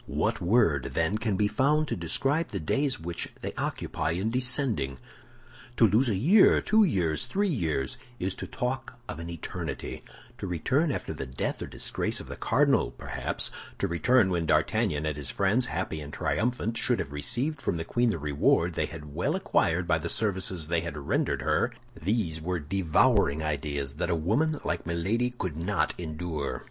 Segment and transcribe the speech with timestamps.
[0.07, 4.97] What word, then, can be found to describe the days which they occupy in descending?
[5.77, 10.01] To lose a year, two years, three years, is to talk of an eternity;
[10.39, 15.05] to return after the death or disgrace of the cardinal, perhaps; to return when D'Artagnan
[15.05, 18.87] and his friends, happy and triumphant, should have received from the queen the reward they
[18.87, 24.15] had well acquired by the services they had rendered her—these were devouring ideas that a
[24.15, 26.59] woman like Milady could not endure.